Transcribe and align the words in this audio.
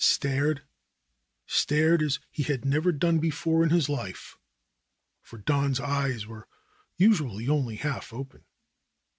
Stared, 0.03 0.63
stared 1.45 2.01
as 2.01 2.17
he 2.31 2.41
had 2.41 2.65
never 2.65 2.91
done 2.91 3.19
before 3.19 3.61
in 3.63 3.69
his 3.69 3.87
life, 3.87 4.35
for 5.21 5.37
Don's 5.37 5.79
eyes 5.79 6.25
were 6.25 6.47
usually 6.97 7.47
only 7.47 7.75
half 7.75 8.11
open. 8.11 8.43